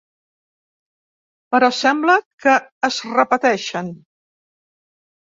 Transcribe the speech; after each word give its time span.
Però 1.55 1.67
sembla 1.79 2.15
que 2.45 2.55
es 2.89 2.97
repeteixen. 3.17 3.93